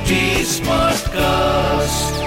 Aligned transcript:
HD 0.00 0.16
Smartcast. 0.50 2.18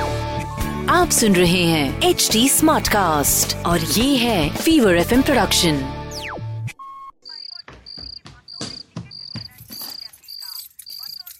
आप 0.90 1.10
सुन 1.20 1.36
रहे 1.36 1.64
हैं 1.68 2.02
एच 2.10 2.28
डी 2.32 2.48
स्मार्ट 2.50 2.88
कास्ट 2.88 3.56
और 3.66 3.80
ये 3.80 4.16
है 4.18 4.56
फीवर 4.56 4.98
एफ़ 4.98 5.14
प्रोडक्शन 5.22 5.80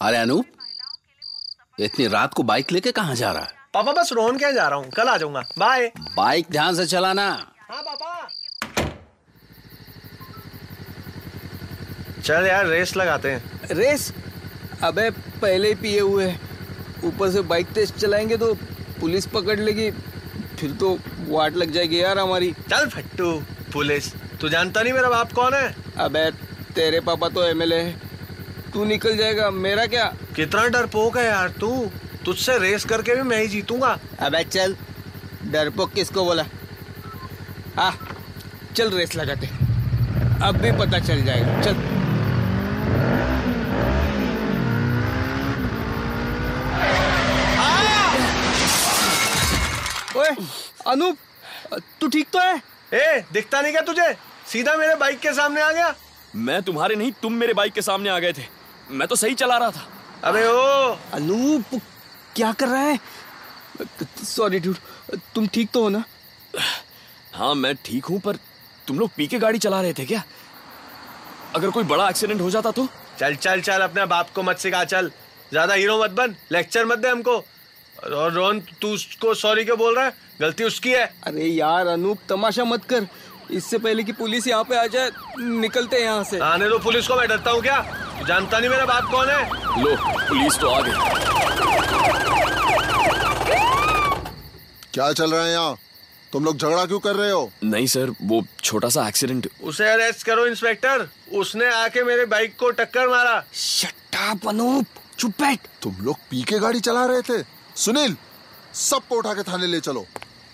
अरे 0.02 0.18
अनूप 0.18 0.46
इतनी 1.80 2.08
रात 2.08 2.34
को 2.34 2.44
बाइक 2.44 2.72
लेके 2.72 2.92
कहाँ 2.92 3.16
जा 3.16 3.32
रहा 3.32 3.42
है? 3.44 3.50
पापा 3.74 3.92
बस 3.92 4.10
रोहन 4.14 4.38
क्या 4.38 4.52
जा 4.52 4.68
रहा 4.68 4.80
हूँ। 4.80 4.90
कल 4.96 5.08
आ 5.10 5.18
जाऊँगा। 5.18 5.42
बाय 5.60 5.88
बाइक 6.18 6.48
ध्यान 6.52 6.76
से 6.76 6.86
चलाना। 6.86 7.28
हाँ 7.72 7.82
पापा। 7.84 8.28
चल 12.26 12.46
यार 12.48 12.68
रेस 12.68 12.96
लगाते 12.98 13.32
हैं। 13.32 13.68
रेस 13.72 14.12
अबे 14.84 15.10
पहले 15.42 15.68
ही 15.68 15.76
पिए 15.76 16.00
हुए। 16.00 16.26
ऊपर 17.04 17.32
से 17.32 17.42
बाइक 17.42 17.68
तेज 17.68 17.92
चलाएँगे 17.94 18.38
तो 18.38 18.54
पुलिस 19.00 19.26
पकड़ 19.26 19.60
लेगी। 19.60 19.90
फिर 20.60 20.72
तो 20.72 20.98
वाट 21.30 21.56
लग 21.56 21.72
जाएगी 21.72 22.02
यार 22.02 22.20
हमारी। 22.20 22.52
चल 22.70 22.88
फट्टू 22.90 23.32
पुलिस। 23.74 24.14
तू 24.42 24.50
जानता 24.50 24.82
नहीं 24.82 24.94
मेरा 24.94 25.10
बाप 25.10 25.32
कौन 25.32 25.54
है? 25.54 25.76
अबे 25.98 26.30
तेरे 26.76 27.00
पापा 27.00 27.30
तो 27.30 27.44
एमएलए 27.44 27.80
है। 27.82 27.96
तू 28.74 28.86
निकल 28.86 29.18
जाएगा। 29.18 29.50
मेरा 29.52 29.86
क्या? 29.86 30.06
कितना 30.36 30.68
डरपोक 30.68 31.18
है 31.18 31.26
यार 31.26 31.50
तू। 31.60 31.72
तुझसे 32.26 32.58
रेस 32.60 32.86
करके 32.86 33.16
भी 33.16 33.22
मैं 33.22 33.42
ही 33.42 33.48
जीतूँगा। 33.48 33.98
अबे 34.20 34.44
चल। 34.44 34.76
डरपोक 35.52 35.92
किसको 35.94 36.26
बोला? 36.26 36.46
आ 37.80 37.92
चल 38.76 38.90
रेस 38.90 39.16
लगाते 39.16 39.48
अब 40.46 40.58
भी 40.58 40.72
पता 40.80 41.00
चल 41.00 41.24
जाएगा। 41.24 41.62
चल 41.62 41.76
ओए 50.18 50.30
अनूप 50.94 51.18
तू 52.02 52.08
ठीक 52.08 52.30
तो 52.30 52.40
है? 52.40 52.62
ए 52.94 53.24
दिखता 53.34 53.62
नहीं 53.62 53.72
क्या 53.72 53.82
तुझे? 53.84 54.14
सीधा 54.48 54.76
मेरे 54.78 54.96
बाइक 54.96 55.20
के 55.20 55.34
सामने 55.34 55.62
आ 55.62 55.72
गया। 55.72 55.94
मैं 56.38 56.62
तुम्हारे 56.64 56.96
नहीं 56.96 57.12
तुम 57.22 57.34
मेरे 57.34 57.54
बाइक 57.54 57.74
के 57.74 57.82
सामने 57.82 58.10
आ 58.10 58.20
गए 58.20 58.34
थे। 58.34 58.46
मैं 58.92 59.08
तो 59.08 59.16
सही 59.16 59.36
चला 59.36 59.58
रहा 59.58 59.72
था। 59.72 59.88
अबे 60.24 60.46
ओ। 60.48 60.96
अनूप 61.14 61.80
क्या 62.36 62.52
कर 62.54 62.68
रहा 62.68 62.82
है? 62.82 63.00
सॉरी 64.26 64.60
डूड 64.60 64.78
तुम 65.36 65.48
ठीक 65.48 65.70
तो 65.74 65.82
हो 65.84 65.90
ना? 65.90 66.04
हाँ 67.34 67.54
मैं 67.56 67.76
ठीक 67.86 68.06
हूँ 68.06 68.20
पर 68.22 68.36
तुम 68.88 69.00
लोग 69.00 69.10
पी 69.18 69.28
के 69.28 69.40
गाड़ी 69.40 69.60
चला 69.60 69.82
रहे 69.82 69.94
थे 69.94 70.06
क्या? 70.06 70.24
अगर 71.56 71.70
कोई 71.70 71.84
बड़ा 71.86 72.10
एक्सीडेंट 72.10 72.42
हो 72.42 72.50
जाता 72.50 72.72
तो? 72.72 72.88
चल 73.20 73.36
चल 73.36 73.62
चल 73.62 73.82
अपने 73.82 74.06
बाप 74.06 74.30
को 74.36 74.44
मत 74.44 74.58
सिखा 74.58 74.84
चल। 74.86 75.12
ज़्यादा 75.52 75.74
हीरो 75.74 75.98
मत 76.04 76.12
बन 76.12 76.36
लेक्चर 76.52 76.86
मत 76.86 77.00
दे 77.00 77.10
हमको। 77.10 77.44
और 78.14 78.32
रोहन 78.34 78.60
तू 78.82 78.94
उसको 78.94 79.34
सॉरी 79.34 79.66
क्यों 79.66 79.78
बोल 79.78 79.96
रहा 79.96 80.06
है? 80.06 80.14
गलती 80.42 80.64
उसकी 80.64 80.92
है। 80.92 81.06
अरे 81.28 81.46
यार 81.46 81.88
अनूप 81.88 82.20
तमाशा 82.30 82.64
मत 82.64 82.84
कर। 82.86 83.08
इससे 83.52 83.78
पहले 83.78 84.04
कि 84.04 84.12
पुलिस 84.14 84.48
यहाँ 84.48 84.64
पे 84.64 84.76
आ 84.78 84.86
जाए 84.88 85.10
निकलते 85.40 85.96
हैं 85.98 86.04
यहाँ 86.04 86.24
से। 86.24 86.40
आने 86.40 86.70
दो 86.70 86.80
पुलिस 86.80 87.08
को 87.08 87.16
मैं 87.16 87.28
डरता 87.28 87.52
हूँ 87.52 87.62
क्या? 87.62 87.80
जानता 88.28 88.60
नहीं 88.60 88.70
मेरा 88.70 88.86
बाप 88.86 89.12
कौन 89.12 89.30
है? 89.30 89.84
लो 89.84 89.96
पुलिस 90.28 90.60
तो 90.60 90.70
आ 90.70 90.80
गई। 90.82 90.92
क्या 94.94 95.12
चल 95.12 95.32
रहा 95.32 95.44
है 95.44 95.52
यहाँ? 95.52 95.78
तुम 96.34 96.46
लोग 96.46 96.58
झगड़ा 96.58 96.86
क्यों 96.86 97.00
कर 97.00 97.16
रहे 97.16 97.32
हो? 97.32 97.52
नहीं 97.64 97.88
सर 97.88 98.14
वो 98.22 98.44
छोटा 98.64 98.90
सा 98.90 99.08
एक्सीडेंट 99.08 99.50
उसे 99.64 99.90
अरेस्ट 99.90 100.26
करो 100.26 100.46
इंस्पेक्टर 100.48 101.08
उसने 101.38 101.66
आके 101.74 102.04
मेरे 102.04 102.26
बाइक 102.26 102.56
को 102.60 102.70
टक्कर 102.72 103.08
मारा। 103.08 103.44
Shut 103.54 104.16
up 104.30 104.48
Anup. 104.50 104.86
चुप 105.20 105.32
बैठ। 105.42 105.68
तुम 105.82 105.98
लोग 106.02 106.18
पी 106.30 106.42
के 106.44 106.60
गाड़ी 106.60 106.80
चला 106.80 107.06
रहे 107.06 107.22
थे। 107.22 107.42
सुनील 107.76 108.16
सबको 108.74 109.16
उठा 109.18 109.34
के 109.34 109.44
थाने 109.44 109.68
ले 109.68 109.80
चलो। 109.80 110.06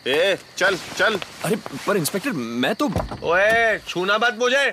ए 0.08 0.38
चल 0.58 0.78
चल। 0.98 1.20
अरे 1.46 1.56
पर 1.88 1.98
इंस्पेक्टर 1.98 2.32
मैं 2.32 2.74
तो 2.76 2.86
ओए 3.24 3.78
छूना 3.88 4.18
मत 4.18 4.38
मुझे। 4.40 4.70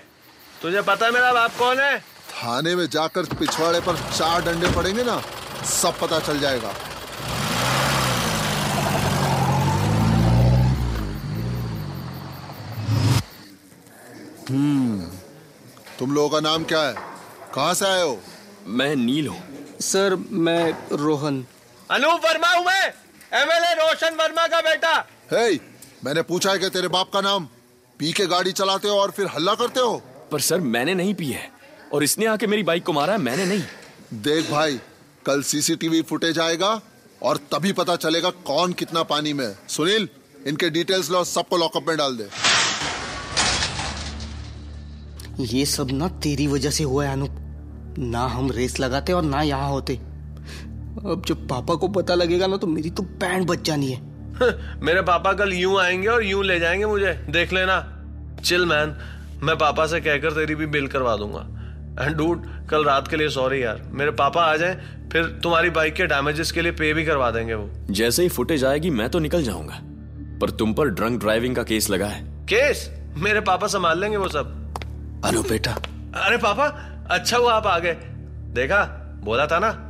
तुझे 0.62 0.83
पता 0.83 1.06
है 1.06 1.12
मेरा 1.12 1.33
बाप 1.33 1.56
कौन 1.59 1.81
है? 1.81 1.99
थाने 2.31 2.75
में 2.77 2.87
जाकर 2.91 3.35
पिछवाड़े 3.35 3.81
पर 3.81 3.97
चार 4.11 4.45
डंडे 4.45 4.71
पड़ेंगे 4.77 5.05
ना 5.05 5.21
सब 5.73 5.99
पता 6.01 6.19
चल 6.21 6.41
जाएगा। 6.41 6.75
हम्म 14.49 15.11
तुम 15.99 16.15
लोगों 16.15 16.29
का 16.31 16.41
नाम 16.41 16.65
क्या 16.65 16.83
है? 16.83 16.95
कहाँ 17.55 17.75
से 17.75 17.87
आए 17.87 18.03
हो? 18.03 18.19
मैं 18.69 18.95
नील 18.97 19.29
हूँ। 19.29 19.43
सर 19.83 20.17
मैं 20.47 20.97
रोहन। 20.97 21.45
अनूप 21.91 22.25
वर्मा 22.25 22.49
हूँ 22.49 22.65
मैं। 22.65 22.87
एमएलए 23.33 23.73
रोशन 23.75 24.15
वर्मा 24.15 24.47
का 24.47 24.61
बेटा। 24.61 24.95
हे 25.33 25.51
hey, 25.51 25.61
मैंने 26.05 26.23
पूछा 26.23 26.51
है 26.51 26.59
कि 26.59 26.69
तेरे 26.69 26.89
बाप 26.89 27.11
का 27.13 27.21
नाम? 27.21 27.45
पी 28.01 28.13
के 28.13 28.27
गाड़ी 28.27 28.53
चलाते 28.53 28.89
हो 28.89 28.95
और 28.95 29.11
फिर 29.11 29.27
हल्ला 29.27 29.55
करते 29.55 29.81
हो? 29.81 30.03
पर 30.33 30.41
सर 30.41 30.61
मैंने 30.61 30.95
नहीं 30.95 31.15
पी 31.15 31.31
है। 31.31 31.51
और 31.93 32.03
इसने 32.03 32.27
आके 32.27 32.47
मेरी 32.47 32.63
बाइक 32.63 32.85
को 32.85 32.93
मारा 32.93 33.13
है 33.13 33.19
मैंने 33.19 33.45
नहीं। 33.45 33.63
देख 34.23 34.51
भाई 34.51 34.81
कल 35.27 35.43
सीसीटीवी 35.43 36.03
फुटेज 36.03 36.39
आएगा 36.39 36.81
और 37.23 37.37
तभी 37.37 37.73
पता 37.73 37.97
चलेगा 37.97 38.31
कौन 38.31 38.73
कितना 38.73 39.03
पानी 39.03 39.33
में 39.33 39.57
सुनील 39.69 40.09
इनके 40.47 40.71
डिटेल्स 40.71 41.11
लो 41.11 41.25
सबको 41.25 41.57
लॉकअप 41.57 41.89
में 41.89 41.97
डाल 41.97 42.17
दे। 42.17 42.29
ये 45.55 45.65
सब 45.67 45.91
ना 45.91 46.09
तेरी 46.09 46.47
वजह 46.47 46.71
से 46.71 46.85
हुआ 46.85 47.05
है 47.05 47.13
अनूप। 47.13 47.97
ना 47.99 48.27
हम 48.27 48.51
रेस 48.51 48.79
लगाते 48.81 49.13
और 49.13 49.23
ना 49.23 49.43
यहाँ 49.43 49.69
होते। 49.69 49.99
अब 50.97 51.23
जब 51.27 51.49
पापा 51.49 51.75
को 51.75 51.89
पता 51.89 52.15
लगेगा 52.15 52.47
ना 52.47 52.57
तो 52.57 52.67
मेरी 52.67 52.91
तो 52.91 53.03
बैंड 53.03 53.47
बच 53.47 53.62
जानी 53.62 53.91
है। 53.93 54.01
मेरे 54.83 55.03
पापा 55.03 55.33
कल 55.33 55.53
यूँ 55.53 55.81
आएँगे 55.81 56.09
और 56.09 56.25
यूँ 56.25 56.45
ले 56.45 56.61
जाएँगे 56.61 56.87
मुझे। 56.87 57.12
देख 57.31 57.53
लेना। 57.53 57.93
चिल 58.45 58.67
मैन 58.67 58.97
मैं 59.43 59.56
पापा 59.59 59.87
से 59.87 60.01
कहकर 60.01 60.31
तेरी 60.31 60.55
भी 60.55 60.67
बिल 60.67 60.89
करवा 60.89 61.17
दूँगा। 61.17 61.41
एंड 62.05 62.17
डूड 62.17 62.47
कल 62.69 62.85
रात 62.85 63.09
के 63.09 63.17
लिए 63.17 63.29
सॉरी 63.29 63.62
यार। 63.62 63.83
मेरे 63.91 64.11
पापा 64.11 64.43
आ 64.43 64.56
जाएँ 64.56 64.75
फिर 65.12 65.25
तुम्हारी 65.43 65.71
बाइक 65.71 65.95
के 65.95 66.06
डैमेजेस 66.06 66.53
के 66.53 66.62
लिए 66.62 66.73
पे 66.73 66.95
भी 66.95 67.05
करवा 67.05 67.31
देंगे 67.31 67.55
वो। 67.55 67.71
जैसे 67.91 68.23
ही 68.23 68.29
फुटेज 68.29 68.65
आएगी 68.65 68.91
मैं 68.91 69.11
तो 69.11 69.19
निकल 69.19 69.43
जाऊँगा। 69.43 69.81
पर 70.41 70.51
तुम 70.51 70.75
पर 70.75 70.89
ड्रंक 70.89 71.21
ड्राइविंग 71.21 71.56
का 71.56 71.62
केस 71.62 71.91
लगा 71.91 72.06
है। 72.06 72.25
केस 72.45 72.91
मेरे 73.17 73.41
पापा 73.41 73.67
संभाल 73.67 74.01
लेंगे 74.01 74.17
वो 74.17 74.29
सब। 74.29 74.75
अनु 75.25 75.43
बेटा। 75.43 75.73
अरे 76.15 76.37
पापा 76.37 76.67
अच्छा 77.11 77.37
हुआ 77.37 77.53
आप 77.53 77.67
आ 77.67 77.79
गए। 77.79 77.93
देखा? 78.55 78.85
बोला 79.25 79.47
था 79.47 79.59
ना? 79.59 79.86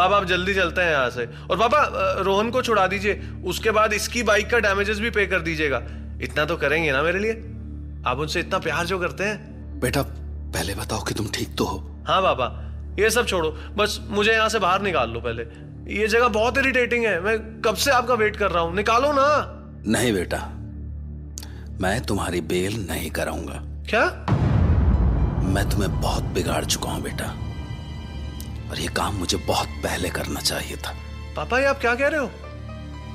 पापा 0.00 0.16
आप 0.16 0.24
जल्दी 0.24 0.54
चलते 0.54 0.80
हैं 0.80 0.90
यहाँ 0.90 1.10
से। 1.10 1.24
और 1.50 1.58
पापा 1.58 1.82
रोहन 2.22 2.50
को 2.50 2.62
छुड़ा 2.62 2.86
दीजिए। 2.86 3.20
उसके 3.44 3.70
बाद 3.70 3.92
इसकी 3.92 4.22
बाइक 4.22 4.50
का 4.50 4.58
डैमेजेस 4.58 4.98
भी 4.98 5.10
पे 5.10 5.26
कर 5.26 5.40
दीजिएगा। 5.40 5.82
इतना 6.22 6.44
तो 6.44 6.56
करेंगे 6.56 6.92
ना 6.92 7.02
मेरे 7.02 7.18
लिए? 7.18 7.32
आप 8.06 8.18
उनसे 8.18 8.40
इतना 8.40 8.58
प्यार 8.58 8.86
जो 8.86 8.98
करते 8.98 9.24
हैं। 9.24 9.80
बेटा 9.80 10.02
पहले 10.02 10.74
बताओ 10.74 11.02
कि 11.04 11.14
तुम 11.14 11.28
ठीक 11.34 11.54
तो 11.58 11.64
हो। 11.64 11.78
हाँ 12.06 12.20
पापा 12.22 12.46
ये 12.98 13.10
सब 13.10 13.26
छोड़ो। 13.26 13.50
बस 13.76 13.98
मुझे 14.10 14.32
यहाँ 14.32 14.48
से 14.48 14.58
बाहर 14.58 14.82
निकाल 14.82 15.10
लो 15.10 15.20
पहले। 15.20 15.42
ये 15.94 16.06
जगह 16.08 16.28
बहुत 16.28 16.58
इरिटेटिंग 16.58 17.04
है। 17.04 17.20
मैं 17.20 17.36
कब 17.62 17.74
से 17.74 17.90
आपका 17.90 18.14
वेट 18.14 18.36
कर 18.36 18.50
रहा 18.50 18.62
हूँ? 18.62 18.74
निकालो 18.74 19.12
ना। 19.12 19.26
नहीं 19.86 20.12
बेटा 20.12 20.38
मैं 21.80 22.00
तुम्हारी 22.02 22.40
बेल 22.48 22.74
नहीं 22.88 23.10
कराऊँगा। 23.10 23.60
क्या? 23.90 24.04
मैं 25.44 25.68
तुम्हें 25.70 26.00
बहुत 26.00 26.24
बिगाड़ 26.34 26.64
चुका 26.64 26.90
हूँ 26.90 27.02
बेटा। 27.02 27.32
और 28.70 28.80
ये 28.80 28.88
काम 28.88 29.14
मुझे 29.14 29.36
बहुत 29.36 29.68
पहले 29.68 30.10
करना 30.10 30.40
चाहिए 30.40 30.76
था। 30.76 30.94
पापा 31.36 31.58
ये 31.58 31.66
आप 31.66 31.80
क्या 31.80 31.94
कह 31.94 32.08
रहे 32.08 32.20
हो? 32.20 32.30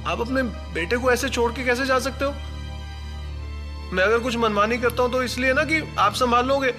आप 0.07 0.21
अपने 0.21 0.43
बेटे 0.73 0.97
को 0.97 1.11
ऐसे 1.11 1.29
छोड़ 1.29 1.51
के 1.51 1.63
कैसे 1.63 1.85
जा 1.85 1.99
सकते 1.99 2.25
हो? 2.25 2.31
मैं 3.93 4.03
अगर 4.03 4.19
कुछ 4.19 4.35
मनमानी 4.37 4.77
करता 4.77 5.03
हूँ 5.03 5.11
तो 5.11 5.23
इसलिए 5.23 5.53
ना 5.53 5.63
कि 5.63 5.81
आप 5.99 6.13
संभाल 6.13 6.45
लोगे। 6.45 6.71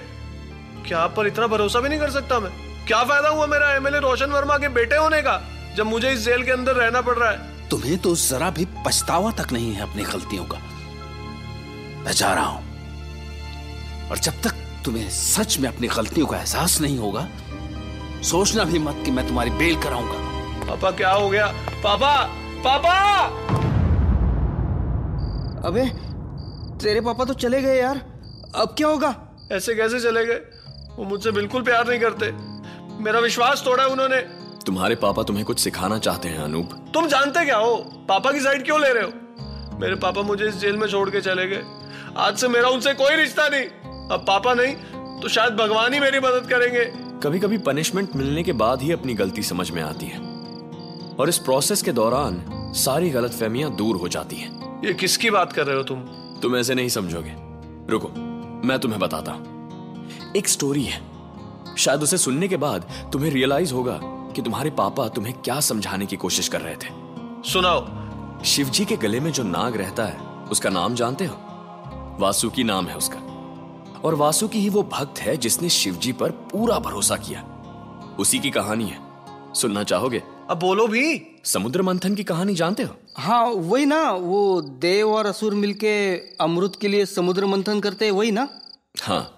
क्या 0.87 0.99
आप 0.99 1.13
पर 1.15 1.27
इतना 1.27 1.47
भरोसा 1.47 1.79
भी 1.79 1.89
नहीं 1.89 1.99
कर 1.99 2.11
सकता 2.11 2.39
मैं? 2.39 2.51
क्या 2.85 3.03
फ़ायदा 3.03 3.29
हुआ 3.29 3.45
मेरा 3.45 3.71
एमएलए 3.75 3.99
रोशन 3.99 4.31
वर्मा 4.31 4.57
के 4.57 4.69
बेटे 4.69 4.95
होने 4.95 5.21
का 5.21 5.41
जब 5.77 5.85
मुझे 5.85 6.11
इस 6.11 6.19
जेल 6.19 6.43
के 6.43 6.51
अंदर 6.51 6.75
रहना 6.75 7.01
पड़ 7.01 7.17
रहा 7.17 7.31
है? 7.31 7.69
तुम्हें 7.69 7.97
तो 7.97 8.15
जरा 8.15 8.49
भी 8.49 8.65
पछतावा 8.85 9.31
तक 9.31 9.51
नहीं 9.51 9.73
है 9.73 9.81
अपनी 9.81 10.03
गलतियों 10.03 10.45
का। 10.45 10.57
मैं 12.03 12.11
जा 12.11 12.33
रहा 12.33 12.45
हूँ। 12.45 14.09
और 14.09 14.17
जब 14.17 14.41
तक 14.41 14.53
तुम्हें 14.85 15.09
सच 15.09 15.57
में 15.59 15.69
अपनी 15.69 15.87
गलतियों 15.87 16.27
का 16.27 16.37
एहसास 16.37 16.79
नहीं 16.81 16.97
होगा 16.97 17.27
सोचना 18.23 18.63
भी 18.63 18.79
मत 18.79 19.01
कि 19.05 19.11
मैं 19.11 19.27
तुम्हारी 19.27 19.49
बेल 19.49 19.81
कराऊँगा। 19.81 20.27
पापा 20.65 20.91
क्या 20.91 21.11
हो 21.11 21.29
गया? 21.29 21.47
पापा! 21.83 22.23
पापा! 22.67 23.25
अबे 25.67 25.85
तेरे 26.83 27.01
पापा 27.01 27.25
तो 27.25 27.33
चले 27.33 27.61
गए 27.61 27.77
यार। 27.79 27.97
अब 28.55 28.75
क्या 28.77 28.87
होगा? 28.87 29.39
ऐसे 29.51 29.75
कैसे 29.75 29.99
चले 29.99 30.25
गए? 30.25 30.41
वो 30.95 31.03
मुझसे 31.03 31.31
बिल्कुल 31.31 31.61
प्यार 31.61 31.87
नहीं 31.87 31.99
करते। 31.99 32.31
मेरा 33.03 33.19
विश्वास 33.19 33.61
तोड़ा 33.65 33.85
उन्होंने। 33.85 34.21
तुम्हारे 34.65 34.95
पापा 34.95 35.23
तुम्हें 35.23 35.45
कुछ 35.45 35.59
सिखाना 35.59 35.99
चाहते 35.99 36.27
हैं 36.27 36.39
अनूप। 36.39 36.91
तुम 36.93 37.07
जानते 37.07 37.45
क्या 37.45 37.57
हो? 37.57 37.75
पापा 38.09 38.31
की 38.31 38.39
साइड 38.39 38.65
क्यों 38.65 38.81
ले 38.81 38.93
रहे 38.93 39.03
हो? 39.03 39.11
मेरे 39.79 39.95
पापा 39.95 40.21
मुझे 40.21 40.47
इस 40.47 40.55
जेल 40.55 40.77
में 40.77 40.87
छोड़ 40.87 41.09
के 41.09 41.21
चले 41.21 41.47
गए। 41.47 41.63
आज 42.17 42.37
से 42.37 42.47
मेरा 42.47 42.69
उनसे 42.69 42.93
कोई 42.93 43.15
रिश्ता 43.15 43.47
नहीं। 43.47 43.65
अब 44.09 44.25
पापा 44.27 44.53
नहीं 44.53 44.75
तो 45.21 45.27
शायद 45.27 45.53
भगवान 45.53 45.93
ही 45.93 45.99
मेरी 45.99 46.19
मदद 46.19 46.47
करेंगे। 46.49 47.06
कभी 47.23 47.39
कभी 47.39 47.57
पनिशमेंट 47.57 48.15
मिलने 48.15 48.43
के 48.43 48.53
बाद 48.53 48.81
ही 48.81 48.91
अपनी 48.91 49.13
गलती 49.13 49.43
समझ 49.43 49.71
में 49.71 49.81
आती 49.81 50.05
है। 50.05 50.19
और 51.19 51.29
इस 51.29 51.37
प्रोसेस 51.37 51.81
के 51.81 51.91
दौरान 51.91 52.45
सारी 52.75 53.09
गलतफहमियाँ 53.09 53.75
दूर 53.75 53.95
हो 53.95 54.07
जाती 54.07 54.35
हैं। 54.35 54.81
ये 54.85 54.93
किसकी 54.93 55.29
बात 55.29 55.53
कर 55.53 55.65
रहे 55.65 55.77
हो 55.77 55.83
तुम? 55.83 55.99
तुम 56.41 56.55
ऐसे 56.55 56.75
नहीं 56.75 56.89
समझोगे। 56.89 57.35
रुको 57.91 58.07
मैं 58.67 58.79
तुम्हें 58.79 59.01
बताता 59.01 59.31
हूँ। 59.31 59.41
एक 60.35 60.47
स्टोरी 60.47 60.83
है। 60.83 61.01
शायद 61.77 62.03
उसे 62.03 62.17
सुनने 62.17 62.47
के 62.47 62.57
बाद 62.57 63.09
तुम्हें 63.13 63.31
रियलाइज़ 63.31 63.73
होगा 63.73 63.99
कि 64.03 64.41
तुम्हारे 64.41 64.69
पापा 64.69 65.07
तुम्हें 65.07 65.33
क्या 65.33 65.59
समझाने 65.59 66.05
की 66.05 66.15
कोशिश 66.15 66.47
कर 66.47 66.61
रहे 66.61 66.75
थे। 66.75 66.89
सुनाओ। 67.51 67.87
शिवजी 68.43 68.85
के 68.85 68.95
गले 68.95 69.19
में 69.19 69.31
जो 69.31 69.43
नाग 69.43 69.75
रहता 69.77 70.05
है 70.05 70.17
उसका 70.51 70.69
नाम 70.69 70.95
जानते 70.95 71.25
हो? 71.25 71.35
वासुकी 72.19 72.63
नाम 72.63 72.85
है 72.85 72.95
उसका। 72.97 73.26
और 74.03 74.15
वासुकी 74.15 74.59
ही 74.59 74.69
वो 74.69 74.83
भक्त 74.83 75.19
है 75.19 75.37
जिसने 75.37 75.69
शिवजी 75.69 76.11
पर 76.11 76.31
पूरा 76.31 76.79
भरोसा 76.79 77.15
किया। 77.15 77.41
उसी 78.19 78.39
की 78.39 78.49
कहानी 78.49 78.85
है। 78.85 79.05
सुनना 79.53 79.83
चाहोगे? 79.83 80.23
अब 80.49 80.59
बोलो 80.59 80.87
भी। 80.87 81.21
समुद्र 81.45 81.81
मंथन 81.81 82.15
की 82.15 82.23
कहानी 82.23 82.55
जानते 82.55 82.83
हो? 82.83 82.95
हाँ 83.17 83.45
वही 83.45 83.85
ना 83.85 84.11
वो 84.11 84.61
देव 84.61 85.11
और 85.11 85.25
असुर 85.25 85.55
मिलके 85.55 86.15
अमृत 86.41 86.73
के 86.81 86.87
लिए 86.87 87.05
समुद्र 87.05 87.45
मंथन 87.45 87.79
करते 87.79 88.05
हैं 88.05 88.11
वही 88.11 88.31
ना? 88.31 88.47
हाँ 89.01 89.33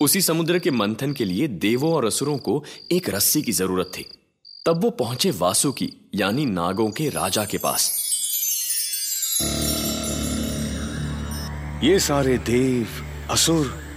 उसी 0.00 0.20
समुद्र 0.20 0.58
के 0.58 0.70
मंथन 0.70 1.12
के 1.12 1.24
लिए 1.24 1.48
देवों 1.48 1.92
और 1.92 2.04
असुरों 2.04 2.38
को 2.38 2.64
एक 2.92 3.10
रस्सी 3.10 3.42
की 3.42 3.52
ज़रूरत 3.52 3.92
थी। 3.98 4.06
तब 4.66 4.84
वो 4.84 4.90
पहुँचे 4.90 5.30
वासुकी 5.30 6.10
यानी 6.14 6.46
नागों 6.46 6.90
के 6.90 7.08
राजा 7.08 7.44
के 7.44 7.58
पास। 7.58 7.92
ये 11.84 11.98
सारे 11.98 12.38
देव 12.38 12.86
असुर 13.30 13.87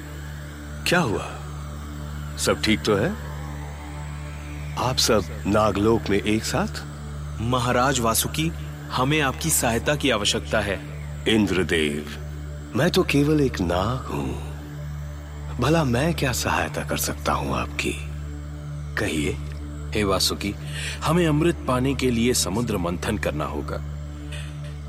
क्या 0.88 1.00
हुआ? 1.00 1.26
सब 2.38 2.62
ठीक 2.62 2.82
तो 2.82 2.96
है? 2.96 3.10
आप 4.78 4.96
सब 4.98 5.24
नागलोक 5.48 6.02
में 6.10 6.22
एक 6.22 6.44
साथ? 6.44 6.84
महाराज 7.42 8.00
वासुकी 8.00 8.52
हमें 8.92 9.22
आपकी 9.22 9.50
सहायता 9.50 9.96
की 9.96 10.10
आवश्यकता 10.10 10.60
है। 10.60 10.80
इंद्रदेव 11.28 12.18
मैं 12.76 12.92
तो 12.92 13.04
केवल 13.04 13.42
एक 13.42 13.62
नाग 13.62 14.06
हूँ। 14.06 14.52
भला 15.58 15.84
मैं 15.84 16.14
क्या 16.14 16.32
सहायता 16.32 16.84
कर 16.84 16.98
सकता 16.98 17.34
हूँ 17.34 17.56
आपकी? 17.56 17.94
कहिए। 18.96 19.38
हे 19.96 20.04
वासुकी 20.04 20.56
हमें 21.04 21.28
अमृत 21.28 21.66
पाने 21.68 21.96
के 21.96 22.12
लिए 22.12 22.34
समुद्र 22.34 22.78
मंथन 22.78 23.18
करना 23.18 23.46
होगा। 23.46 23.84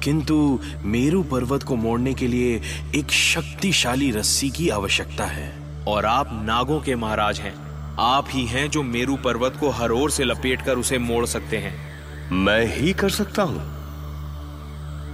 किंतु 0.00 0.60
मेरु 0.82 1.22
पर्वत 1.22 1.62
को 1.62 1.76
मोड़ने 1.76 2.14
के 2.14 2.26
लिए 2.26 2.62
एक 2.94 3.10
शक्तिशाली 3.10 4.10
रस्सी 4.10 4.50
की 4.50 4.68
आवश्यकता 4.68 5.24
है। 5.24 5.61
और 5.88 6.06
आप 6.06 6.28
नागों 6.44 6.80
के 6.80 6.94
महाराज 6.94 7.40
हैं। 7.40 7.54
आप 8.00 8.26
ही 8.30 8.44
हैं 8.46 8.68
जो 8.70 8.82
मेरू 8.82 9.16
पर्वत 9.16 9.56
को 9.60 9.68
हर 9.70 9.90
ओर 9.90 10.10
से 10.10 10.24
लपेटकर 10.24 10.78
उसे 10.78 10.98
मोड़ 10.98 11.24
सकते 11.26 11.58
हैं। 11.58 12.30
मैं 12.30 12.64
ही 12.76 12.92
कर 12.92 13.10
सकता 13.10 13.42
हूँ। 13.42 13.58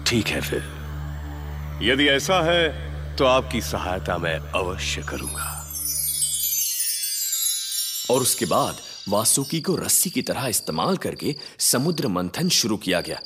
ठीक 0.04 0.26
है 0.26 0.40
फिर। 0.40 0.62
यदि 1.82 2.08
ऐसा 2.08 2.40
है 2.42 3.16
तो 3.16 3.24
आपकी 3.24 3.60
सहायता 3.60 4.18
मैं 4.18 4.38
अवश्य 4.38 5.02
करूँगा। 5.02 5.54
और 8.10 8.22
उसके 8.22 8.46
बाद 8.46 8.76
वासुकी 9.08 9.60
को 9.60 9.76
रस्सी 9.76 10.10
की 10.10 10.22
तरह 10.22 10.46
इस्तेमाल 10.46 10.96
करके 10.96 11.34
समुद्र 11.58 12.08
मंथन 12.08 12.48
शुरू 12.48 12.76
किया 12.76 13.00
गया। 13.00 13.18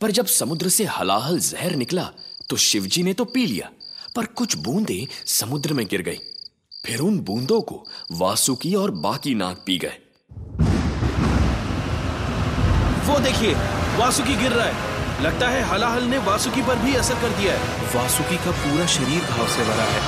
पर 0.00 0.10
जब 0.10 0.26
समुद्र 0.26 0.68
से 0.68 0.84
हलाहल 0.84 1.38
जहर 1.38 1.74
निकला 1.76 2.10
तो 2.50 2.56
शिवजी 2.56 3.02
ने 3.02 3.12
तो 3.14 3.24
पी 3.24 3.46
लिया, 3.46 3.70
पर 4.16 4.26
कुछ 4.26 4.56
बूंदें 4.56 5.06
समुद्र 5.26 5.72
में 5.72 5.86
गिर 5.86 6.02
गई। 6.02 6.18
फिर 6.84 7.00
उन 7.00 7.18
बूंदों 7.18 7.60
को 7.60 7.74
वासुकी 8.12 8.74
और 8.74 8.90
बाकी 8.90 9.34
नाग 9.34 9.56
पी 9.66 9.76
गए। 9.78 9.98
वो 13.06 13.18
देखिए 13.18 13.54
वासुकी 13.98 14.34
गिर 14.36 14.52
रहा 14.52 14.66
है। 14.66 15.22
लगता 15.22 15.48
है 15.48 15.62
हलाहल 15.62 16.04
ने 16.04 16.18
वासुकी 16.18 16.62
पर 16.62 16.76
भी 16.76 16.94
असर 16.94 17.14
कर 17.14 17.28
दिया 17.30 17.52
है। 17.52 17.86
वासुकी 17.94 18.36
का 18.36 18.50
पूरा 18.50 18.86
शरीर 18.86 19.20
घाव 19.20 19.46
से 19.48 19.64
भरा 19.64 19.84
है। 19.84 20.00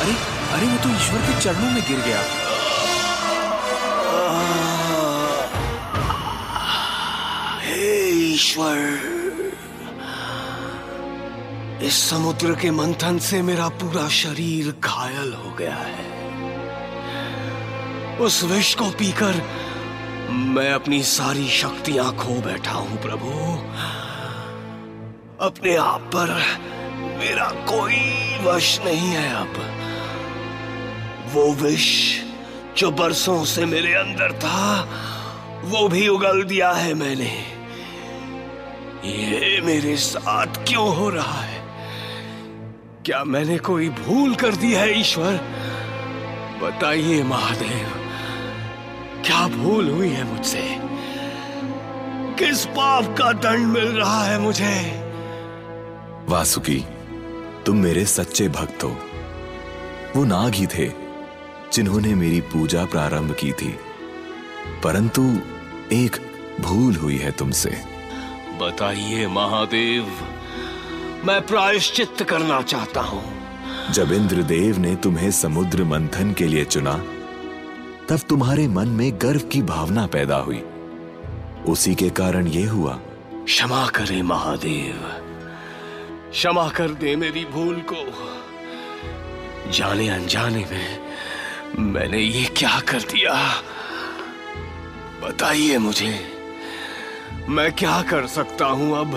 अरे 0.00 0.12
अरे 0.52 0.66
वो 0.66 0.82
तो 0.84 0.90
ईश्वर 0.96 1.20
के 1.20 1.40
चरणों 1.40 1.70
में 1.70 1.82
गिर 1.88 2.00
गया। 2.00 2.22
हे 7.62 8.08
ईश्वर 8.26 9.16
इस 11.82 11.98
समुद्र 12.10 12.54
के 12.54 12.70
मंथन 12.70 13.18
से 13.18 13.42
मेरा 13.42 13.68
पूरा 13.80 14.08
शरीर 14.08 14.70
घायल 14.84 15.32
हो 15.32 15.54
गया 15.54 15.74
है। 15.74 16.17
उस 18.20 18.44
विष 18.44 18.74
को 18.74 18.90
पीकर 18.90 19.42
मैं 20.30 20.72
अपनी 20.72 21.02
सारी 21.02 21.48
शक्तियाँ 21.48 22.16
खो 22.16 22.40
बैठा 22.40 22.72
हूँ, 22.72 23.02
प्रभु। 23.02 23.28
अपने 25.44 25.76
आप 25.76 26.00
पर 26.00 26.42
मेरा 27.18 27.44
कोई 27.44 28.36
वश 28.42 28.80
नहीं 28.84 29.08
है 29.08 29.34
अब। 29.34 29.52
वो 31.32 31.52
विष 31.52 32.18
जो 32.78 32.90
बरसों 32.90 33.44
से 33.44 33.66
मेरे 33.66 33.94
अंदर 33.94 34.32
था, 34.32 34.88
वो 35.64 35.88
भी 35.88 36.08
उगल 36.08 36.42
दिया 36.42 36.72
है 36.72 36.94
मैंने। 36.94 37.44
ये 39.04 39.60
मेरे 39.60 39.96
साथ 39.96 40.46
क्यों 40.46 40.96
हो 40.96 41.08
रहा 41.08 41.40
है? 41.40 41.62
क्या 43.06 43.24
मैंने 43.24 43.58
कोई 43.58 43.88
भूल 43.88 44.34
कर 44.34 44.54
दी 44.54 44.72
है, 44.72 45.00
ईश्वर? 45.00 45.40
बताइए, 46.62 47.22
महादेव। 47.22 47.97
क्या 49.28 49.48
भूल 49.48 49.90
हुई 49.90 50.08
है 50.08 50.24
मुझसे? 50.24 50.78
किस 52.34 52.66
पाप 52.66 53.16
का 53.18 53.32
दंड 53.32 53.66
मिल 53.66 53.84
रहा 53.84 54.24
है 54.24 54.38
मुझे? 54.38 55.02
वासुकी 56.28 56.84
तुम 57.66 57.76
मेरे 57.76 58.04
सच्चे 58.04 58.48
भक्त 58.48 58.84
हो। 58.84 58.98
वो 60.16 60.24
नाग 60.24 60.54
ही 60.54 60.66
थे 60.66 60.92
जिन्होंने 61.72 62.14
मेरी 62.14 62.40
पूजा 62.40 62.84
प्रारंभ 62.84 63.34
की 63.34 63.52
थी। 63.52 63.78
परंतु 64.84 65.38
एक 65.92 66.16
भूल 66.60 66.94
हुई 66.94 67.16
है 67.16 67.30
तुमसे। 67.30 67.70
बताइए 68.62 69.26
महादेव 69.26 70.06
मैं 71.24 71.46
प्रायश्चित 71.46 72.22
करना 72.22 72.62
चाहता 72.62 73.00
हूँ। 73.00 73.24
जब 73.90 74.12
इंद्रदेव 74.12 74.78
ने 74.78 74.96
तुम्हें 74.96 75.30
समुद्र 75.30 75.84
मंथन 75.84 76.32
के 76.32 76.46
लिए 76.46 76.64
चुना 76.64 77.04
तब 78.08 78.18
तुम्हारे 78.18 78.68
मन 78.68 78.88
में 78.88 79.12
गर्व 79.22 79.40
की 79.40 79.62
भावना 79.62 80.06
पैदा 80.06 80.36
हुई। 80.36 80.64
उसी 81.66 81.94
के 81.94 82.10
कारण 82.10 82.46
यह 82.46 82.72
हुआ, 82.72 82.92
क्षमा 83.44 83.86
करे 83.86 84.22
महादेव। 84.22 85.22
क्षमा 86.30 86.68
कर 86.68 86.88
दे 86.88 87.16
मेरी 87.16 87.44
भूल 87.44 87.84
को। 87.92 88.12
जाने 89.70 90.08
अनजाने 90.08 90.66
में 90.70 91.00
मैंने 91.78 92.18
ये 92.18 92.44
क्या 92.44 92.80
कर 92.80 93.00
दिया? 93.00 93.62
बताइए 95.24 95.78
मुझे, 95.78 96.20
मैं 97.48 97.72
क्या 97.72 98.02
कर 98.02 98.26
सकता 98.26 98.66
हूँ 98.66 98.98
अब? 98.98 99.14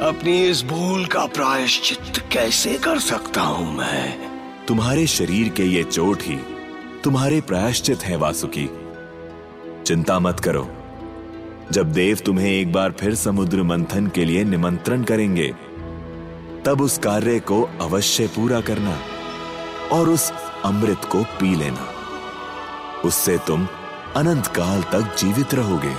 अपनी 0.00 0.48
इस 0.48 0.64
भूल 0.64 1.06
का 1.06 1.26
प्रायश्चित 1.26 2.24
कैसे 2.32 2.78
कर 2.78 2.98
सकता 2.98 3.40
हूँ 3.40 3.76
मैं? 3.76 4.30
तुम्हारे 4.66 5.06
शरीर 5.06 5.48
के 5.48 5.62
ये 5.62 5.84
चोट 5.84 6.22
ही 6.22 6.53
तुम्हारे 7.04 7.40
प्रायश्चित 7.40 8.02
है, 8.02 8.16
वासुकी। 8.16 8.70
चिंता 9.86 10.18
मत 10.18 10.40
करो। 10.40 10.68
जब 11.72 11.92
देव 11.92 12.16
तुम्हें 12.16 12.50
एक 12.50 12.72
बार 12.72 12.92
फिर 12.92 13.14
समुद्र 13.14 13.62
मंथन 13.62 14.06
के 14.06 14.24
लिए 14.24 14.44
निमंत्रण 14.44 15.02
करेंगे, 15.02 15.54
तब 16.66 16.80
उस 16.80 16.98
कार्य 16.98 17.40
को 17.40 17.62
अवश्य 17.62 18.26
पूरा 18.26 18.60
करना 18.60 18.98
और 19.92 20.08
उस 20.08 20.32
अमृत 20.64 21.00
को 21.04 21.22
पी 21.22 21.54
लेना। 21.54 21.88
उससे 23.04 23.38
तुम 23.38 23.68
अनंत 24.16 24.46
काल 24.46 24.82
तक 24.82 25.16
जीवित 25.18 25.54
रहोगे। 25.54 25.94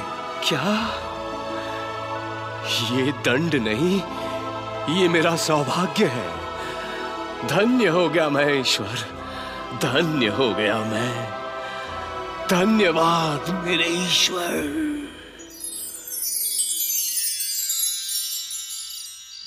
क्या? 0.47 0.89
ये 2.95 3.11
दंड 3.11 3.55
नहीं, 3.55 4.01
ये 4.95 5.07
मेरा 5.07 5.35
सौभाग्य 5.35 6.05
है। 6.05 6.27
धन्य 7.47 7.87
हो 7.87 8.09
गया 8.09 8.29
मैं 8.29 8.59
ईश्वर 8.59 9.14
धन्य 9.73 10.27
हो 10.27 10.53
गया 10.53 10.79
मैं। 10.79 11.29
धन्यवाद 12.49 13.49
मेरे 13.65 13.87
ईश्वर। 13.87 14.85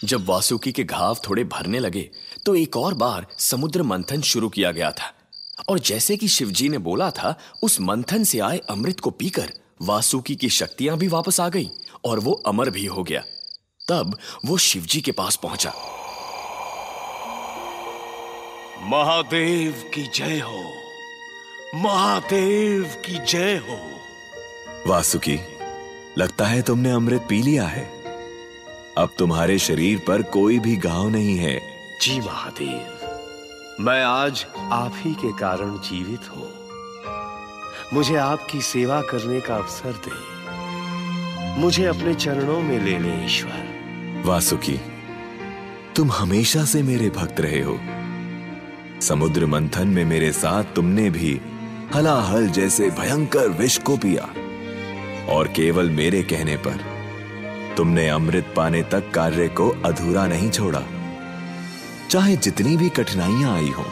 जब 0.04 0.26
वासुकी 0.26 0.72
के 0.72 0.84
घाव 0.84 1.16
थोड़े 1.28 1.44
भरने 1.44 1.78
लगे 1.78 2.10
तो 2.46 2.54
एक 2.54 2.76
और 2.76 2.94
बार 2.94 3.26
समुद्र 3.38 3.82
मंथन 3.82 4.20
शुरू 4.20 4.48
किया 4.48 4.70
गया 4.70 4.90
था। 4.90 5.12
और 5.68 5.78
जैसे 5.78 6.16
कि 6.16 6.28
शिवजी 6.28 6.68
ने 6.68 6.78
बोला 6.78 7.10
था, 7.10 7.38
उस 7.62 7.80
मंथन 7.80 8.24
से 8.24 8.38
आए 8.38 8.58
अमृत 8.58 9.00
को 9.00 9.10
पीकर 9.10 9.52
वासुकी 9.82 10.36
की 10.36 10.48
शक्तियाँ 10.48 10.98
भी 10.98 11.08
वापस 11.08 11.40
आ 11.40 11.48
गई 11.48 11.70
और 12.04 12.20
वो 12.20 12.32
अमर 12.46 12.70
भी 12.70 12.86
हो 12.86 13.02
गया। 13.02 13.22
तब 13.88 14.18
वो 14.44 14.56
शिवजी 14.56 15.00
के 15.00 15.12
पास 15.12 15.36
पहुँचा। 15.36 15.72
महादेव 18.82 19.72
की 19.94 20.10
जय 20.14 20.38
हो। 20.38 20.74
महादेव 21.74 22.82
की 23.04 23.18
जय 23.24 23.56
हो। 23.56 23.78
वासुकी 24.86 25.40
लगता 26.18 26.46
है 26.46 26.62
तुमने 26.62 26.90
अमृत 26.90 27.26
पी 27.28 27.42
लिया 27.42 27.64
है। 27.64 27.84
अब 28.98 29.08
तुम्हारे 29.18 29.58
शरीर 29.58 29.98
पर 29.98 30.22
कोई 30.22 30.58
भी 30.58 30.76
घाव 30.76 31.08
नहीं 31.08 31.36
है। 31.36 31.60
जी 32.02 32.20
महादेव 32.20 32.98
मैं 33.80 34.04
आज 34.04 34.46
आप 34.58 34.92
ही 34.96 35.14
के 35.14 35.32
कारण 35.32 35.78
जीवित 35.78 36.30
हूँ। 36.30 36.52
मुझे 37.94 38.16
आपकी 38.16 38.60
सेवा 38.60 39.02
करने 39.02 39.40
का 39.40 39.54
अवसर 39.54 39.92
दे। 39.92 40.38
मुझे 41.60 41.84
अपने 41.84 42.14
चरणों 42.14 42.60
में 42.60 42.80
ले 42.80 42.98
ले 42.98 43.24
ईश्वर। 43.24 44.22
वासुकी 44.24 44.80
तुम 45.96 46.12
हमेशा 46.12 46.64
से 46.64 46.82
मेरे 46.82 47.10
भक्त 47.10 47.40
रहे 47.40 47.62
हो। 47.62 47.80
समुद्र 49.00 49.46
मंथन 49.46 49.88
में 49.88 50.04
मेरे 50.04 50.32
साथ 50.32 50.64
तुमने 50.64 51.10
भी 51.10 51.40
हलाहल 51.94 52.46
जैसे 52.48 52.90
भयंकर 52.90 53.48
विष 53.48 53.78
को 53.78 53.96
पिया। 53.96 54.28
और 55.32 55.48
केवल 55.48 55.90
मेरे 55.90 56.22
कहने 56.22 56.56
पर 56.56 56.84
तुमने 57.76 58.08
अमृत 58.08 58.52
पाने 58.56 58.82
तक 58.82 59.10
कार्य 59.10 59.48
को 59.48 59.68
अधूरा 59.84 60.26
नहीं 60.26 60.50
छोड़ा। 60.50 60.82
चाहे 62.10 62.36
जितनी 62.36 62.76
भी 62.76 62.88
कठिनाइयाँ 62.88 63.54
आई 63.56 63.68
हो, 63.68 63.84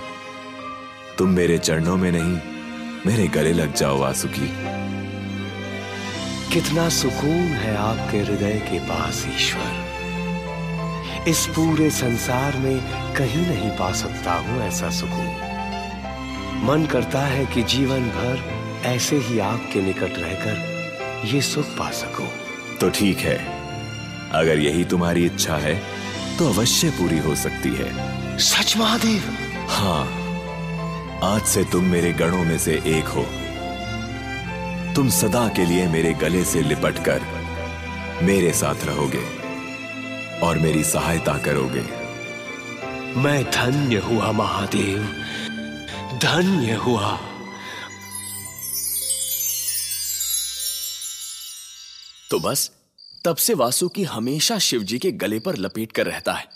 तुम 1.18 1.28
मेरे 1.28 1.58
चरणों 1.58 1.96
में 1.96 2.12
नहीं, 2.12 2.38
मेरे 3.06 3.28
गले 3.28 3.52
लग 3.52 3.74
जाओ 3.74 3.98
वासुकी। 3.98 4.48
कितना 6.52 6.88
सुकून 6.88 7.52
है 7.56 7.76
आपके 7.76 8.18
हृदय 8.18 8.62
के 8.70 8.78
पास, 8.78 9.26
ईश्वर। 9.36 9.85
इस 11.28 11.46
पूरे 11.46 11.88
संसार 11.90 12.56
में 12.56 13.14
कहीं 13.14 13.46
नहीं 13.46 13.70
पा 13.70 13.90
सकता 13.92 14.32
हूँ 14.32 14.60
ऐसा 14.62 14.90
सुकून। 14.90 15.26
मन 16.64 16.86
करता 16.92 17.20
है 17.20 17.46
कि 17.46 17.62
जीवन 17.62 18.02
भर 18.08 18.42
ऐसे 18.86 19.16
ही 19.16 19.38
आपके 19.38 19.80
निकट 19.82 20.18
रहकर 20.18 21.26
ये 21.26 21.40
सुख 21.40 21.66
पा 21.78 21.90
सकूँ। 21.90 22.28
तो 22.80 22.90
ठीक 22.90 23.18
है। 23.18 23.36
अगर 24.32 24.58
यही 24.58 24.84
तुम्हारी 24.84 25.24
इच्छा 25.26 25.56
है 25.56 25.74
तो 26.38 26.48
अवश्य 26.48 26.90
पूरी 26.90 27.18
हो 27.18 27.34
सकती 27.34 27.74
है। 27.74 28.38
सच 28.38 28.76
महादेव! 28.76 29.22
हाँ 29.68 30.04
आज 31.24 31.42
से 31.44 31.64
तुम 31.64 31.84
मेरे 31.84 32.12
गणों 32.12 32.44
में 32.44 32.58
से 32.58 32.74
एक 32.86 33.08
हो। 33.08 33.24
तुम 34.94 35.08
सदा 35.08 35.48
के 35.48 35.64
लिए 35.64 35.88
मेरे 35.88 36.12
गले 36.14 36.44
से 36.44 36.60
लिपट 36.60 37.04
कर 37.08 37.20
मेरे 38.22 38.52
साथ 38.52 38.84
रहोगे। 38.84 39.45
और 40.42 40.58
मेरी 40.58 40.84
सहायता 40.84 41.38
करोगे। 41.38 42.06
मैं 43.20 43.50
धन्य 43.50 43.96
हुआ 43.96 44.32
महादेव। 44.32 44.98
धन्य 46.22 46.72
हुआ। 46.72 47.20
तो 52.30 52.40
बस 52.40 52.70
तब 53.24 53.36
से 53.36 53.54
वासुकी 53.54 54.04
हमेशा 54.04 54.58
शिवजी 54.58 54.98
के 54.98 55.12
गले 55.12 55.38
पर 55.38 55.56
लपेट 55.56 55.92
कर 55.92 56.06
रहता 56.06 56.32
है। 56.32 56.46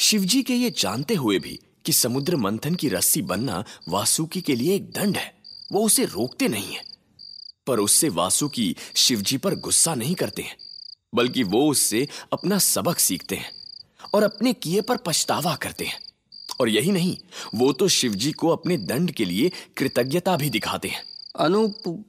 शिवजी 0.00 0.42
के 0.42 0.54
ये 0.54 0.70
जानते 0.70 1.14
हुए 1.14 1.38
भी 1.38 1.60
कि 1.86 1.92
समुद्र 1.92 2.36
मंथन 2.36 2.74
की 2.74 2.88
रस्सी 2.88 3.22
बनना 3.22 3.64
वासुकी 3.88 4.40
के 4.40 4.54
लिए 4.54 4.74
एक 4.74 4.92
दंड 4.92 5.16
है 5.16 5.34
वो 5.72 5.86
उसे 5.86 6.04
रोकते 6.04 6.48
नहीं 6.48 6.74
है। 6.74 6.84
पर 7.66 7.78
उससे 7.78 8.08
वासुकी 8.08 8.76
शिवजी 8.96 9.36
पर 9.36 9.54
गुस्सा 9.54 9.94
नहीं 9.94 10.14
करते 10.14 10.42
हैं। 10.42 10.65
बल्कि 11.16 11.42
वो 11.42 11.70
उससे 11.70 12.06
अपना 12.32 12.58
सबक 12.58 12.98
सीखते 12.98 13.36
हैं 13.36 13.50
और 14.14 14.22
अपने 14.22 14.52
किए 14.52 14.80
पर 14.80 14.96
पछतावा 14.96 15.54
करते 15.54 15.84
हैं। 15.84 15.98
और 16.60 16.68
यही 16.68 16.92
नहीं 16.92 17.16
वो 17.54 17.72
तो 17.72 17.88
शिवजी 17.88 18.32
को 18.32 18.48
अपने 18.48 18.76
दंड 18.76 19.10
के 19.10 19.24
लिए 19.24 19.50
कृतज्ञता 19.76 20.36
भी 20.36 20.50
दिखाते 20.50 20.88
हैं। 20.88 21.02
अनूप 21.38 22.04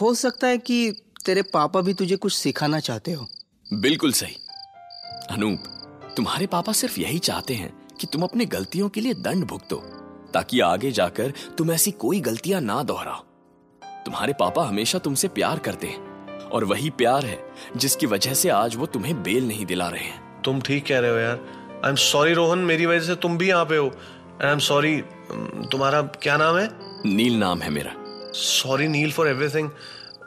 हो 0.00 0.14
सकता 0.14 0.46
है 0.46 0.58
कि 0.58 0.90
तेरे 1.26 1.42
पापा 1.42 1.80
भी 1.80 1.94
तुझे 1.94 2.16
कुछ 2.16 2.32
सिखाना 2.32 2.80
चाहते 2.80 3.12
हो। 3.12 3.26
बिल्कुल 3.72 4.12
सही। 4.12 4.34
अनूप 5.30 5.64
तुम्हारे 6.16 6.46
पापा 6.46 6.72
सिर्फ़ 6.72 7.00
यही 7.00 7.18
चाहते 7.18 7.54
हैं 7.54 7.72
कि 8.00 8.06
तुम 8.06 8.22
अपने 8.22 8.44
गलतियों 8.46 8.88
के 8.88 9.00
लिए 9.00 9.14
दंड 9.14 9.44
भुगतो 9.44 9.76
ताकि 10.34 10.60
आगे 10.60 10.90
जाकर 10.92 11.32
तुम 11.58 11.72
ऐसी 11.72 11.90
कोई 11.90 12.20
गलतियाँ 12.20 12.60
ना 12.60 12.82
दोहराओ। 12.82 13.24
तुम्हारे 14.04 14.32
पापा 14.32 14.64
हमेशा 14.64 14.98
तुमसे 14.98 15.28
प्यार 15.28 15.58
करते 15.58 15.86
हैं। 15.86 16.09
और 16.52 16.64
वही 16.64 16.90
प्यार 16.90 17.26
है 17.26 17.52
जिसकी 17.76 18.06
वजह 18.06 18.34
से 18.34 18.48
आज 18.48 18.76
वो 18.76 18.86
तुम्हें 18.86 19.22
बेल 19.22 19.48
नहीं 19.48 19.66
दिला 19.66 19.88
रहे 19.88 20.04
हैं। 20.04 20.42
तुम 20.42 20.60
ठीक 20.60 20.86
कह 20.86 20.98
रहे 20.98 21.10
हो 21.10 21.16
यार। 21.16 21.38
आई 21.84 21.90
एम 21.90 21.96
सॉरी 21.96 22.34
रोहन 22.34 22.58
मेरी 22.58 22.86
वजह 22.86 23.06
से 23.06 23.14
तुम 23.14 23.38
भी 23.38 23.48
यहाँ 23.48 23.64
पे 23.64 23.76
हो। 23.76 23.86
एंड 23.86 24.44
आई 24.44 24.52
एम 24.52 24.58
सॉरी 24.58 25.02
तुम्हारा 25.72 26.02
क्या 26.02 26.36
नाम 26.36 26.56
है? 26.56 26.70
नील 27.06 27.36
नाम 27.36 27.62
है 27.62 27.70
मेरा। 27.70 27.94
सॉरी 28.32 28.88
नील 28.88 29.12
फॉर 29.12 29.28
एवरीथिंग 29.28 29.70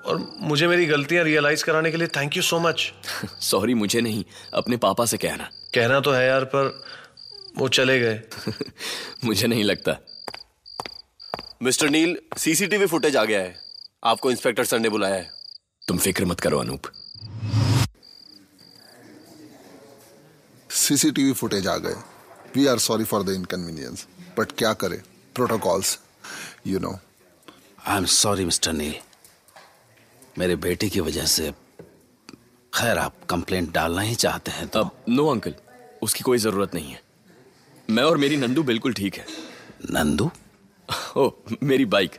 और 0.05 0.37
मुझे 0.41 0.67
मेरी 0.67 0.85
गलतियाँ 0.85 1.23
रियलाइज़ 1.23 1.65
कराने 1.65 1.91
के 1.91 1.97
लिए 1.97 2.07
thank 2.07 2.37
you 2.37 2.43
so 2.43 2.59
much 2.59 2.93
sorry 3.25 3.73
मुझे 3.73 4.01
नहीं 4.01 4.23
अपने 4.53 4.77
पापा 4.77 5.05
से 5.05 5.17
कहना। 5.17 5.49
कहना 5.75 5.99
तो 5.99 6.11
है 6.11 6.27
यार 6.27 6.43
पर 6.43 6.83
वो 7.57 7.67
चले 7.67 7.99
गए। 7.99 8.21
मुझे 9.25 9.47
नहीं 9.47 9.63
लगता। 9.63 9.97
मिस्टर 11.63 11.89
नील 11.89 12.17
सीसीटीवी 12.37 12.85
फुटेज 12.85 13.17
आ 13.17 13.23
गया 13.25 13.39
है। 13.39 13.55
आपको 14.03 14.31
इंस्पेक्टर 14.31 14.63
सर 14.63 14.79
ने 14.79 14.89
बुलाया 14.89 15.15
है। 15.15 15.42
तुम 15.87 15.97
फ़िक्र 15.97 16.25
मत 16.25 16.39
करो 16.39 16.59
अनूप। 16.59 16.81
सीसीटीवी 20.69 21.33
फुटेज 21.33 21.67
आ 21.67 21.75
गए। 21.77 21.95
We 22.55 22.65
are 22.67 22.79
sorry 22.79 23.03
for 23.03 23.23
the 23.23 23.29
inconvenience 23.29 24.05
but 24.37 24.51
क्या 24.57 24.73
करे? 24.73 25.01
Protocols 25.35 25.97
you 26.67 26.79
know 26.79 26.97
I 27.87 27.97
am 27.97 28.05
sorry 28.05 28.45
mister 28.45 28.73
Neel 28.73 28.95
मेरे 30.37 30.55
बेटे 30.55 30.89
की 30.89 30.99
वजह 30.99 31.25
से 31.25 31.51
खैर 32.73 32.97
आप 32.97 33.25
कंप्लेंट 33.29 33.71
डालना 33.73 34.01
ही 34.01 34.15
चाहते 34.15 34.51
हैं 34.51 34.67
तो। 34.67 34.79
अब 34.79 35.03
नो 35.09 35.27
अंकल 35.27 35.55
उसकी 36.01 36.23
कोई 36.23 36.37
ज़रूरत 36.37 36.73
नहीं 36.75 36.91
है। 36.91 37.01
मैं 37.89 38.03
और 38.03 38.17
मेरी 38.17 38.37
नंदू 38.37 38.63
बिल्कुल 38.63 38.93
ठीक 38.93 39.17
है। 39.17 39.25
नंदू? 39.91 40.31
ओ 41.17 41.29
मेरी 41.63 41.85
बाइक 41.85 42.17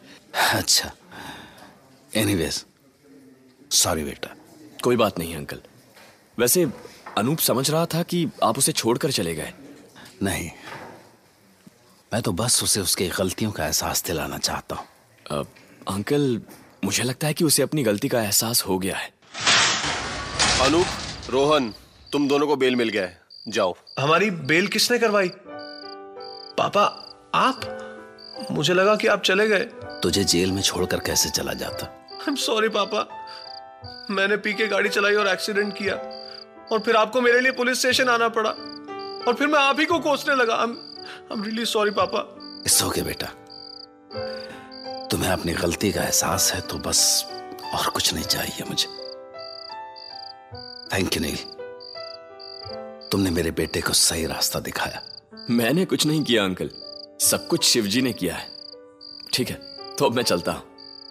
अच्छा। 0.52 0.92
एनीवेज 2.16 2.64
सॉरी 3.74 4.04
बेटा। 4.04 4.34
कोई 4.82 4.96
बात 4.96 5.18
नहीं 5.18 5.36
अंकल। 5.36 5.60
वैसे 6.38 6.70
अनूप 7.18 7.38
समझ 7.38 7.70
रहा 7.70 7.86
था 7.86 8.02
कि 8.02 8.28
आप 8.42 8.58
उसे 8.58 8.72
छोड़कर 8.72 9.10
चले 9.10 9.34
गए। 9.34 9.52
नहीं। 10.22 10.50
मैं 12.12 12.22
तो 12.22 12.32
बस 12.32 12.62
उसे 12.62 12.80
उसकी 12.80 13.08
गलतियों 13.08 13.52
का 13.52 13.66
एहसास 13.66 14.04
दिलाना 14.04 14.38
चाहता 14.38 14.76
हूँ। 14.76 14.86
अब, 15.30 15.46
अंकल 15.88 16.42
मुझे 16.84 17.02
लगता 17.02 17.26
है 17.26 17.34
कि 17.34 17.44
उसे 17.44 17.62
अपनी 17.62 17.82
गलती 17.82 18.08
का 18.08 18.22
एहसास 18.22 18.62
हो 18.62 18.78
गया 18.78 18.96
है। 18.96 19.12
अनूप 20.60 20.86
रोहन 21.30 21.74
तुम 22.12 22.28
दोनों 22.28 22.46
को 22.46 22.56
बेल 22.56 22.76
मिल 22.76 22.88
गया 22.88 23.02
है। 23.02 23.20
जाओ। 23.48 23.76
हमारी 23.98 24.30
बेल 24.30 24.66
किसने 24.66 24.98
करवाई? 24.98 25.30
पापा 26.58 26.84
आप? 27.34 27.80
मुझे 28.50 28.74
लगा 28.74 28.96
कि 28.96 29.06
आप 29.06 29.22
चले 29.22 29.48
गए। 29.48 29.68
तुझे 30.02 30.24
जेल 30.24 30.52
में 30.52 30.62
छोड़कर 30.62 31.00
कैसे 31.00 31.30
चला 31.30 31.52
जाता? 31.52 31.86
आई 32.12 32.24
एम 32.28 32.36
सॉरी 32.36 32.68
पापा। 32.68 33.26
मैंने 34.10 34.36
पी 34.36 34.52
के 34.54 34.66
गाड़ी 34.66 34.88
चलाई 34.88 35.14
और 35.14 35.28
एक्सीडेंट 35.28 35.72
किया। 35.78 35.94
और 36.72 36.80
फिर 36.80 36.96
आपको 36.96 37.20
मेरे 37.20 37.40
लिए 37.40 37.52
पुलिस 37.52 37.78
स्टेशन 37.78 38.08
आना 38.08 38.28
पड़ा। 38.28 38.50
और 39.28 39.34
फिर 39.34 39.46
मैं 39.46 39.58
आप 39.58 39.80
ही 39.80 39.86
को 39.86 39.98
कोसने 39.98 40.34
लगा। 40.34 40.54
आई 40.54 40.64
एम 41.32 41.42
रियली 41.44 41.64
सॉरी 41.64 41.90
पापा। 41.90 42.20
इट्स 42.60 42.82
ओके 42.84 43.02
बेटा। 43.02 43.26
तुम्हें 45.10 45.30
अपनी 45.30 45.52
गलती 45.52 45.92
का 45.92 46.02
एहसास 46.02 46.52
है 46.52 46.60
तो 46.60 46.78
बस 46.78 47.26
और 47.74 47.88
कुछ 47.90 48.14
नहीं 48.14 48.24
चाहिए 48.24 48.64
मुझे। 48.68 48.86
थैंक 50.94 51.16
यू 51.16 51.22
नील 51.22 51.36
तुमने 53.10 53.30
मेरे 53.30 53.50
बेटे 53.50 53.80
को 53.80 53.92
सही 53.92 54.26
रास्ता 54.26 54.60
दिखाया। 54.60 55.02
मैंने 55.50 55.84
कुछ 55.84 56.06
नहीं 56.06 56.22
किया 56.24 56.44
अंकल। 56.44 56.70
सब 57.20 57.46
कुछ 57.48 57.64
शिवजी 57.64 58.02
ने 58.02 58.12
किया 58.12 58.34
है। 58.34 58.48
ठीक 59.32 59.50
है 59.50 59.56
तो 59.98 60.06
अब 60.06 60.16
मैं 60.16 60.22
चलता 60.22 60.52
हूँ। 60.52 60.62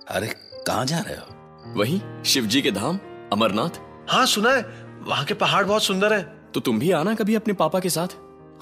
अरे 0.08 0.28
कहाँ 0.68 0.86
जा 0.86 1.00
रहे 1.00 1.16
हो? 1.16 1.43
वही 1.78 2.02
शिवजी 2.26 2.62
के 2.62 2.72
धाम 2.72 3.00
अमरनाथ। 3.34 3.80
हाँ 4.10 4.26
सुना 4.26 4.50
है। 4.50 4.62
वहाँ 5.08 5.26
के 5.26 5.34
पहाड़ 5.34 5.66
बहुत 5.66 5.84
सुंदर 5.84 6.14
है। 6.14 6.24
तो 6.54 6.60
तुम 6.60 6.80
भी 6.80 6.92
आना 6.92 7.16
कभी 7.16 7.36
अपने 7.36 7.54
पापा 7.54 7.80
के 7.80 7.90
साथ? 7.90 8.08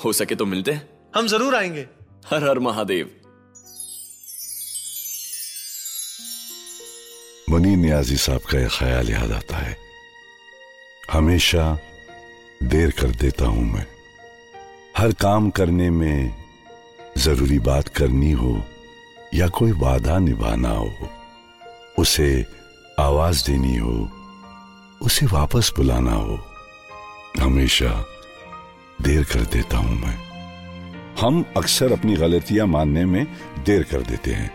हो 0.06 0.14
सके 0.14 0.36
तो 0.36 0.46
मिलते 0.46 0.72
हैं। 0.72 0.90
हम 1.16 1.28
ज़रूर 1.28 1.56
आएँगे। 1.56 1.88
हर 2.30 2.44
हर 2.50 2.60
महादेव। 2.60 3.12
मुनी 7.50 7.76
न्याजी 7.76 8.16
साहब 8.16 8.42
का 8.42 8.60
एक 8.60 8.70
ख्याल 8.72 9.10
याद 9.10 9.32
आता 9.32 9.58
है। 9.58 9.78
हमेशा 11.12 11.80
देर 12.64 12.92
कर 12.92 13.12
देता 13.12 13.46
हूँ 13.46 13.74
मैं। 13.74 13.88
हर 14.98 15.12
काम 15.12 15.50
करने 15.50 15.90
में 15.90 16.36
ज़रूरी 17.18 17.60
बात 17.60 17.88
करनी 17.88 18.32
हो 18.32 18.66
या 19.34 19.48
कोई 19.48 19.72
वादा 19.72 20.20
निभाना 20.20 20.70
हो 20.70 20.94
उसे 22.00 22.61
आवाज़ 23.02 23.48
देनी 23.48 23.78
हो, 23.78 24.10
उसे 25.02 25.26
वापस 25.26 25.74
बुलाना 25.78 26.12
हो, 26.12 26.46
हमेशा 27.40 28.06
देर 29.02 29.24
कर 29.24 29.42
देता 29.42 29.78
हूँ 29.78 30.02
मैं। 30.02 30.18
हम 31.22 31.46
अक्सर 31.58 31.92
अपनी 31.92 32.16
गलतियाँ 32.16 32.68
मानने 32.68 33.06
में 33.06 33.28
देर 33.66 33.84
कर 33.84 34.02
देते 34.02 34.32
हैं, 34.32 34.52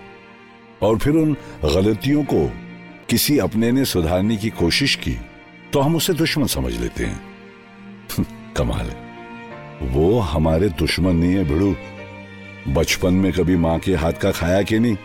और 0.83 0.99
फिर 0.99 1.15
उन 1.15 1.37
गलतियों 1.65 2.25
को 2.25 2.51
किसी 3.11 3.39
अपने 3.39 3.73
ने 3.73 3.85
सुधारने 3.85 4.37
की 4.37 4.51
कोशिश 4.51 4.95
की 4.95 5.19
तो 5.73 5.81
हम 5.81 5.97
उसे 5.97 6.13
दुश्मन 6.13 6.47
समझ 6.47 6.73
लेते 6.73 7.05
हैं। 7.05 7.21
कमाल 8.57 8.87
है। 8.87 9.07
वो 9.83 10.19
हमारे 10.19 10.69
दुश्मन 10.69 11.17
नहीं 11.17 11.33
है, 11.33 11.45
भिड़ू। 11.45 11.77
बचपन 12.69 13.15
में 13.15 13.33
कभी 13.33 13.57
माँ 13.57 13.79
के 13.79 13.95
हाथ 13.95 14.13
का 14.13 14.31
खाया 14.31 14.63
कि 14.63 14.79
नहीं? 14.79 14.97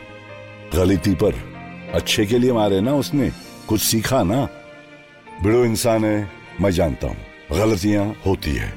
गलती 0.75 1.15
पर 1.15 1.51
अच्छे 1.93 2.25
के 2.25 2.39
लिए 2.39 2.53
मारे 2.53 2.81
ना 2.81 2.93
उसने। 2.93 3.31
कुछ 3.67 3.81
सीखा 3.81 4.23
ना। 4.23 4.49
बिड़ो 5.43 5.65
इंसान 5.65 6.05
है, 6.05 6.31
मैं 6.61 6.71
जानता 6.71 7.07
हूँ। 7.07 7.17
गलतियाँ 7.51 8.15
होती 8.25 8.55
है। 8.55 8.73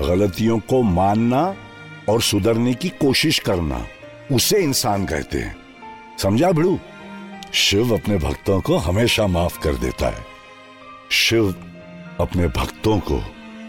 गलतियों 0.00 0.58
को 0.58 0.82
मानना 0.82 1.56
और 2.08 2.22
सुधरने 2.22 2.74
की 2.74 2.88
कोशिश 2.88 3.38
करना, 3.38 3.86
उसे 4.32 4.58
इंसान 4.58 5.06
कहते 5.06 5.38
हैं। 5.38 5.56
समझा 6.18 6.52
भिड़ू? 6.52 6.78
शिव 7.54 7.94
अपने 7.94 8.16
भक्तों 8.16 8.60
को 8.60 8.76
हमेशा 8.76 9.26
माफ़ 9.26 9.60
कर 9.60 9.74
देता 9.74 10.06
है। 10.06 10.24
शिव 11.10 11.54
अपने 12.20 12.48
भक्तों 12.48 12.98
को 12.98 13.16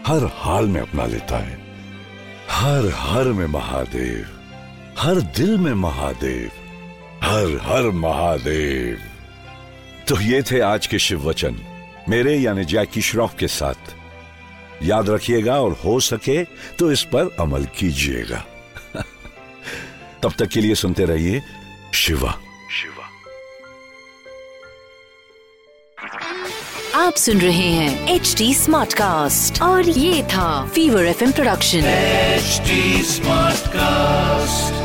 हर 0.06 0.30
हाल 0.34 0.66
में 0.66 0.80
अपना 0.80 1.06
लेता 1.06 1.38
है। 1.38 1.60
हर 2.50 2.92
हर 2.94 3.24
में 3.24 3.46
महादेव, 3.46 4.26
हर 4.98 5.14
दिल 5.14 5.58
में 5.58 5.74
महादेव। 5.74 6.50
हर 7.30 7.58
हर 7.62 7.82
महादेव। 7.82 8.98
तो 10.08 10.20
ये 10.20 10.42
थे 10.42 10.60
आज 10.60 10.86
के 10.86 10.98
शिव 10.98 11.28
वचन। 11.28 11.58
मेरे 12.08 12.36
यानी 12.36 12.64
जैकी 12.64 13.02
श्रॉफ 13.02 13.34
के 13.38 13.48
साथ। 13.48 13.94
याद 14.82 15.10
रखिएगा 15.10 15.60
और 15.60 15.72
हो 15.84 16.00
सके 16.00 16.44
तो 16.44 16.92
इस 16.92 17.02
पर 17.02 17.36
अमल 17.40 17.64
कीजिएगा। 17.64 18.44
तब 20.22 20.32
तक 20.38 20.46
के 20.46 20.60
लिए 20.60 20.74
सुनते 20.74 21.04
रहिए 21.04 21.42
शिवा। 21.94 22.40
शिवा। 22.70 23.10
आप 27.06 27.14
सुन 27.14 27.40
रहे 27.40 27.68
हैं 27.68 28.14
एच 28.14 28.34
डी 28.38 28.54
स्मार्ट 28.54 28.94
कास्ट 28.94 29.62
और 29.62 29.88
ये 29.88 30.22
था 30.22 30.66
fever 30.66 31.04
F 31.04 31.32
production 31.32 31.78
H 31.78 32.62
smart 33.06 33.68
cast 33.68 34.79